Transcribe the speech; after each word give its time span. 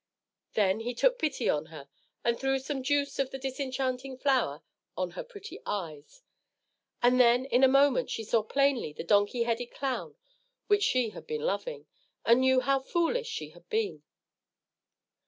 Then 0.53 0.79
he 0.79 0.95
took 0.95 1.19
pity 1.19 1.47
on 1.47 1.67
her, 1.67 1.87
and 2.23 2.35
threw 2.39 2.57
some 2.57 2.81
juice 2.81 3.19
of 3.19 3.29
the 3.29 3.37
disenchanting 3.37 4.17
flower 4.17 4.63
on 4.97 5.11
her 5.11 5.23
pretty 5.23 5.59
eyes; 5.63 6.23
and 7.03 7.19
then 7.19 7.45
in 7.45 7.63
a 7.63 7.67
moment 7.67 8.09
she 8.09 8.23
saw 8.23 8.41
plainly 8.41 8.93
the 8.93 9.03
donkey 9.03 9.43
headed 9.43 9.69
clown 9.69 10.15
she 10.79 11.09
had 11.11 11.27
been 11.27 11.41
loving, 11.41 11.85
and 12.25 12.41
knew 12.41 12.61
how 12.61 12.79
foolish 12.79 13.27
she 13.27 13.49
had 13.49 13.69
been. 13.69 14.01